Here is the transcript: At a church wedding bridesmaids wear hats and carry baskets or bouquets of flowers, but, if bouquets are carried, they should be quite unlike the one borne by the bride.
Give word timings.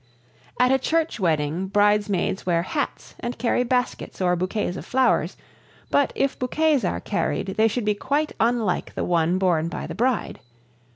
At 0.59 0.71
a 0.71 0.79
church 0.79 1.19
wedding 1.19 1.67
bridesmaids 1.67 2.43
wear 2.43 2.63
hats 2.63 3.13
and 3.19 3.37
carry 3.37 3.63
baskets 3.63 4.19
or 4.19 4.35
bouquets 4.35 4.75
of 4.75 4.83
flowers, 4.83 5.37
but, 5.91 6.11
if 6.15 6.39
bouquets 6.39 6.83
are 6.83 6.99
carried, 6.99 7.49
they 7.49 7.67
should 7.67 7.85
be 7.85 7.93
quite 7.93 8.31
unlike 8.39 8.95
the 8.95 9.03
one 9.05 9.37
borne 9.37 9.67
by 9.67 9.85
the 9.85 9.93
bride. 9.93 10.39